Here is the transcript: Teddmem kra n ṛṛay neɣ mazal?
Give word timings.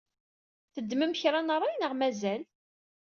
Teddmem 0.73 1.13
kra 1.21 1.39
n 1.41 1.53
ṛṛay 1.57 1.75
neɣ 1.77 1.93
mazal? 1.95 2.41